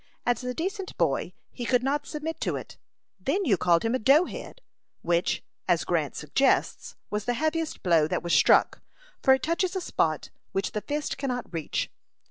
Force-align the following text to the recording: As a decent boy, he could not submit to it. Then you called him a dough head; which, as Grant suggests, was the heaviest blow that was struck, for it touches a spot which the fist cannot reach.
As 0.25 0.43
a 0.43 0.55
decent 0.55 0.97
boy, 0.97 1.31
he 1.51 1.63
could 1.63 1.83
not 1.83 2.07
submit 2.07 2.41
to 2.41 2.55
it. 2.55 2.75
Then 3.19 3.45
you 3.45 3.55
called 3.55 3.85
him 3.85 3.93
a 3.93 3.99
dough 3.99 4.25
head; 4.25 4.59
which, 5.03 5.43
as 5.67 5.83
Grant 5.83 6.15
suggests, 6.15 6.95
was 7.11 7.25
the 7.25 7.35
heaviest 7.35 7.83
blow 7.83 8.07
that 8.07 8.23
was 8.23 8.33
struck, 8.33 8.81
for 9.21 9.35
it 9.35 9.43
touches 9.43 9.75
a 9.75 9.79
spot 9.81 10.31
which 10.53 10.71
the 10.71 10.81
fist 10.81 11.19
cannot 11.19 11.53
reach. 11.53 11.91